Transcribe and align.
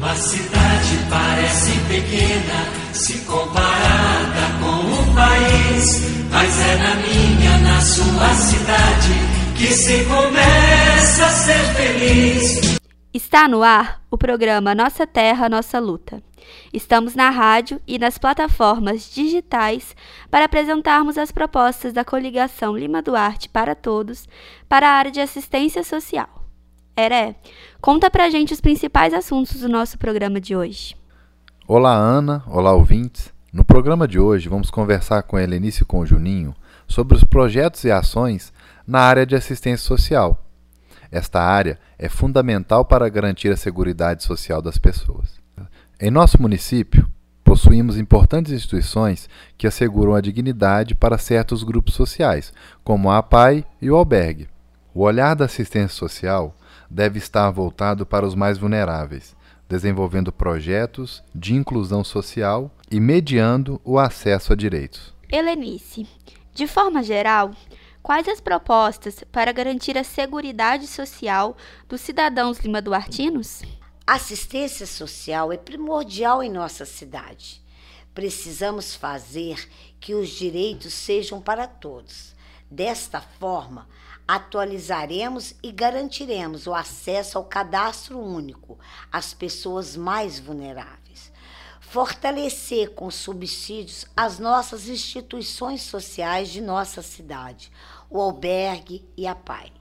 Uma 0.00 0.14
cidade 0.14 0.96
parece 1.10 1.72
pequena 1.80 2.94
se 2.94 3.18
comparada 3.26 4.48
com 4.58 4.94
o 4.94 5.14
país, 5.14 6.00
mas 6.30 6.58
é 6.58 6.76
na 6.78 6.94
minha, 6.94 7.58
na 7.58 7.80
sua 7.82 8.28
cidade 8.30 9.12
que 9.58 9.66
se 9.66 10.02
começa 10.06 11.26
a 11.26 11.28
ser 11.28 11.74
feliz. 11.74 12.80
Está 13.12 13.46
no 13.46 13.62
ar 13.62 14.00
o 14.10 14.16
programa 14.16 14.74
Nossa 14.74 15.06
Terra, 15.06 15.50
Nossa 15.50 15.78
Luta. 15.78 16.22
Estamos 16.72 17.14
na 17.14 17.28
rádio 17.28 17.78
e 17.86 17.98
nas 17.98 18.16
plataformas 18.16 19.12
digitais 19.12 19.94
para 20.30 20.46
apresentarmos 20.46 21.18
as 21.18 21.30
propostas 21.30 21.92
da 21.92 22.06
coligação 22.06 22.74
Lima 22.74 23.02
Duarte 23.02 23.50
para 23.50 23.74
Todos 23.74 24.26
para 24.66 24.88
a 24.88 24.92
área 24.92 25.10
de 25.10 25.20
assistência 25.20 25.84
social. 25.84 26.39
Heré, 26.96 27.34
conta 27.80 28.10
pra 28.10 28.30
gente 28.30 28.52
os 28.52 28.60
principais 28.60 29.14
assuntos 29.14 29.60
do 29.60 29.68
nosso 29.68 29.98
programa 29.98 30.40
de 30.40 30.54
hoje. 30.54 30.96
Olá, 31.66 31.94
Ana. 31.94 32.42
Olá, 32.46 32.72
ouvintes. 32.72 33.32
No 33.52 33.64
programa 33.64 34.06
de 34.06 34.18
hoje 34.18 34.48
vamos 34.48 34.70
conversar 34.70 35.22
com 35.22 35.36
a 35.36 35.42
Helenice 35.42 35.82
e 35.82 35.86
com 35.86 36.00
o 36.00 36.06
Juninho 36.06 36.54
sobre 36.86 37.16
os 37.16 37.24
projetos 37.24 37.84
e 37.84 37.90
ações 37.90 38.52
na 38.86 39.00
área 39.00 39.24
de 39.24 39.34
assistência 39.34 39.86
social 39.86 40.44
esta 41.10 41.42
área 41.42 41.78
é 41.98 42.08
fundamental 42.08 42.84
para 42.84 43.08
garantir 43.08 43.50
a 43.50 43.56
segurança 43.56 44.20
social 44.20 44.62
das 44.62 44.78
pessoas. 44.78 45.40
Em 46.00 46.10
nosso 46.10 46.40
município, 46.40 47.08
possuímos 47.42 47.98
importantes 47.98 48.52
instituições 48.52 49.28
que 49.58 49.66
asseguram 49.66 50.14
a 50.14 50.20
dignidade 50.20 50.94
para 50.94 51.18
certos 51.18 51.64
grupos 51.64 51.94
sociais, 51.94 52.52
como 52.84 53.10
a 53.10 53.18
APAI 53.18 53.66
e 53.82 53.90
o 53.90 53.96
albergue. 53.96 54.48
O 54.94 55.02
olhar 55.02 55.34
da 55.34 55.46
assistência 55.46 55.96
social 55.96 56.54
deve 56.90 57.18
estar 57.18 57.50
voltado 57.50 58.04
para 58.04 58.26
os 58.26 58.34
mais 58.34 58.58
vulneráveis, 58.58 59.36
desenvolvendo 59.68 60.32
projetos 60.32 61.22
de 61.34 61.54
inclusão 61.54 62.02
social 62.02 62.70
e 62.90 62.98
mediando 62.98 63.80
o 63.84 63.98
acesso 63.98 64.52
a 64.52 64.56
direitos. 64.56 65.14
Helenice, 65.30 66.08
de 66.52 66.66
forma 66.66 67.02
geral, 67.02 67.52
Quais 68.02 68.26
as 68.28 68.40
propostas 68.40 69.22
para 69.30 69.52
garantir 69.52 69.96
a 69.98 70.02
segurança 70.02 70.86
social 70.86 71.56
dos 71.86 72.00
cidadãos 72.00 72.58
lima-duartinos? 72.58 73.60
Assistência 74.06 74.86
social 74.86 75.52
é 75.52 75.58
primordial 75.58 76.42
em 76.42 76.50
nossa 76.50 76.86
cidade. 76.86 77.62
Precisamos 78.14 78.94
fazer 78.94 79.68
que 80.00 80.14
os 80.14 80.30
direitos 80.30 80.94
sejam 80.94 81.40
para 81.42 81.66
todos. 81.66 82.34
Desta 82.70 83.20
forma, 83.20 83.86
atualizaremos 84.34 85.54
e 85.62 85.72
garantiremos 85.72 86.66
o 86.66 86.74
acesso 86.74 87.38
ao 87.38 87.44
cadastro 87.44 88.18
único 88.18 88.78
às 89.12 89.34
pessoas 89.34 89.96
mais 89.96 90.38
vulneráveis 90.38 91.00
fortalecer 91.90 92.90
com 92.90 93.10
subsídios 93.10 94.06
as 94.16 94.38
nossas 94.38 94.88
instituições 94.88 95.82
sociais 95.82 96.48
de 96.48 96.60
nossa 96.60 97.02
cidade, 97.02 97.72
o 98.08 98.20
albergue 98.20 99.04
e 99.16 99.26
a 99.26 99.34
PAI. 99.34 99.72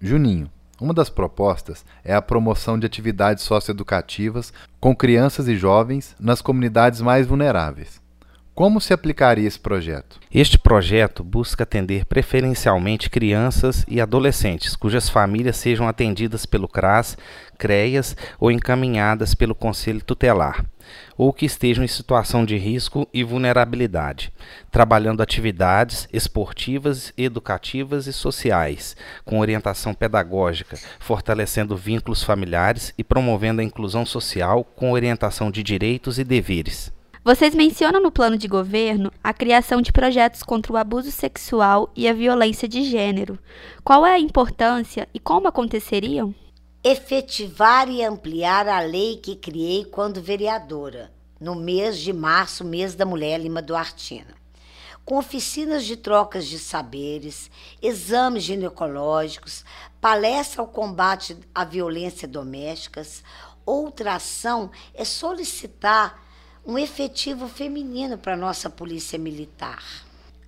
Juninho, 0.00 0.48
uma 0.80 0.94
das 0.94 1.10
propostas 1.10 1.84
é 2.04 2.14
a 2.14 2.22
promoção 2.22 2.78
de 2.78 2.86
atividades 2.86 3.42
socioeducativas 3.42 4.52
com 4.78 4.94
crianças 4.94 5.48
e 5.48 5.56
jovens 5.56 6.14
nas 6.20 6.40
comunidades 6.40 7.00
mais 7.00 7.26
vulneráveis. 7.26 7.99
Como 8.60 8.78
se 8.78 8.92
aplicaria 8.92 9.48
esse 9.48 9.58
projeto? 9.58 10.20
Este 10.30 10.58
projeto 10.58 11.24
busca 11.24 11.62
atender 11.62 12.04
preferencialmente 12.04 13.08
crianças 13.08 13.86
e 13.88 14.02
adolescentes 14.02 14.76
cujas 14.76 15.08
famílias 15.08 15.56
sejam 15.56 15.88
atendidas 15.88 16.44
pelo 16.44 16.68
CRAS, 16.68 17.16
CREAS 17.56 18.14
ou 18.38 18.50
encaminhadas 18.50 19.34
pelo 19.34 19.54
Conselho 19.54 20.04
Tutelar 20.04 20.62
ou 21.16 21.32
que 21.32 21.46
estejam 21.46 21.82
em 21.82 21.88
situação 21.88 22.44
de 22.44 22.58
risco 22.58 23.08
e 23.14 23.24
vulnerabilidade, 23.24 24.30
trabalhando 24.70 25.22
atividades 25.22 26.06
esportivas, 26.12 27.14
educativas 27.16 28.06
e 28.06 28.12
sociais, 28.12 28.94
com 29.24 29.40
orientação 29.40 29.94
pedagógica, 29.94 30.78
fortalecendo 30.98 31.78
vínculos 31.78 32.22
familiares 32.22 32.92
e 32.98 33.02
promovendo 33.02 33.62
a 33.62 33.64
inclusão 33.64 34.04
social 34.04 34.64
com 34.64 34.92
orientação 34.92 35.50
de 35.50 35.62
direitos 35.62 36.18
e 36.18 36.24
deveres. 36.24 36.92
Vocês 37.22 37.54
mencionam 37.54 38.02
no 38.02 38.10
plano 38.10 38.36
de 38.38 38.48
governo 38.48 39.12
a 39.22 39.32
criação 39.32 39.82
de 39.82 39.92
projetos 39.92 40.42
contra 40.42 40.72
o 40.72 40.76
abuso 40.76 41.10
sexual 41.10 41.90
e 41.94 42.08
a 42.08 42.12
violência 42.12 42.66
de 42.66 42.82
gênero. 42.82 43.38
Qual 43.84 44.06
é 44.06 44.14
a 44.14 44.18
importância 44.18 45.08
e 45.12 45.18
como 45.18 45.46
aconteceriam? 45.46 46.34
efetivar 46.82 47.90
e 47.90 48.02
ampliar 48.02 48.66
a 48.66 48.80
lei 48.80 49.18
que 49.18 49.36
criei 49.36 49.84
quando 49.84 50.22
vereadora, 50.22 51.12
no 51.38 51.54
mês 51.54 51.98
de 51.98 52.10
março, 52.10 52.64
mês 52.64 52.94
da 52.94 53.04
mulher 53.04 53.38
Lima 53.38 53.60
Duartina. 53.60 54.34
Com 55.04 55.18
oficinas 55.18 55.84
de 55.84 55.96
trocas 55.96 56.46
de 56.46 56.58
saberes, 56.58 57.50
exames 57.82 58.44
ginecológicos, 58.44 59.62
palestra 60.00 60.62
ao 60.62 60.68
combate 60.68 61.36
à 61.54 61.64
violência 61.64 62.26
doméstica, 62.26 63.02
outra 63.66 64.14
ação 64.14 64.70
é 64.94 65.04
solicitar 65.04 66.29
um 66.66 66.78
efetivo 66.78 67.48
feminino 67.48 68.18
para 68.18 68.34
a 68.34 68.36
nossa 68.36 68.68
Polícia 68.68 69.18
Militar. 69.18 69.82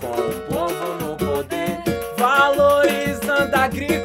com 0.00 0.06
o 0.06 0.40
povo 0.48 1.04
no 1.04 1.16
poder, 1.16 1.82
valorizando 2.16 3.54
a 3.54 3.64
agricultura, 3.64 3.97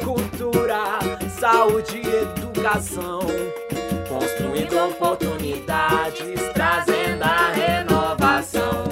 saúde 1.64 1.96
e 1.96 2.06
educação, 2.06 3.20
construindo 4.06 4.76
oportunidades, 4.86 6.40
trazendo 6.52 7.22
a 7.22 7.50
renovação 7.52 8.84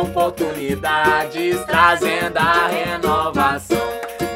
oportunidades, 0.00 1.64
trazendo 1.66 2.36
a 2.38 2.66
renovação. 2.66 3.78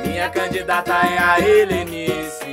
Minha 0.07 0.31
candidata 0.31 0.93
é 0.93 1.19
a 1.19 1.41
Helenice, 1.41 2.45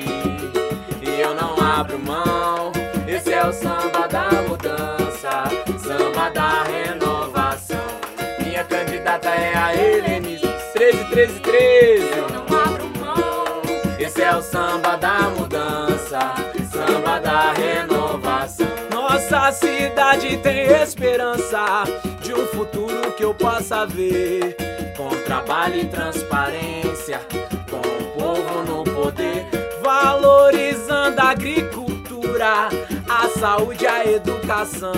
e 1.04 1.22
eu 1.22 1.36
não 1.36 1.56
abro 1.62 2.00
mão. 2.00 2.72
Esse 3.08 3.34
é 3.34 3.46
o 3.46 3.54
samba 3.54 4.08
da 4.08 4.32
mudança, 4.42 5.44
samba 5.78 6.30
da 6.32 6.64
renovação. 6.64 7.86
Minha 8.44 8.64
candidata 8.64 9.30
é 9.30 9.56
a 9.56 9.76
Helenice, 9.76 10.48
13, 10.74 11.04
13, 11.12 11.40
13. 11.42 12.07
É 14.28 14.36
o 14.36 14.42
samba 14.42 14.98
da 14.98 15.30
mudança, 15.30 16.36
samba 16.70 17.18
da 17.20 17.54
renovação. 17.54 18.68
Nossa 18.92 19.54
cidade 19.54 20.36
tem 20.38 20.68
esperança 20.68 21.86
de 22.22 22.34
um 22.34 22.46
futuro 22.48 23.14
que 23.14 23.24
eu 23.24 23.34
possa 23.34 23.86
ver. 23.86 24.58
Com 24.98 25.10
trabalho 25.24 25.80
e 25.80 25.86
transparência, 25.86 27.22
com 27.70 27.78
o 27.78 28.20
povo 28.20 28.64
no 28.64 28.84
poder, 28.84 29.48
valorizando 29.82 31.22
a 31.22 31.30
agricultura, 31.30 32.68
a 33.08 33.30
saúde, 33.40 33.88
a 33.88 34.06
educação, 34.06 34.92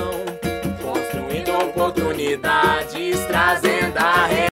construindo 0.81 1.51
oportunidades, 1.51 3.19
trazendo 3.27 3.97
a 3.97 4.25